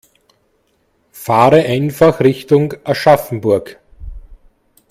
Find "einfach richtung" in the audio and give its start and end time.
1.65-2.73